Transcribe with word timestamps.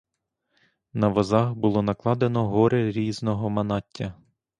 На 0.93 1.07
возах 1.09 1.53
було 1.53 1.81
накладено 1.81 2.47
гори 2.47 2.91
різного 2.91 3.49
манаття. 3.49 4.13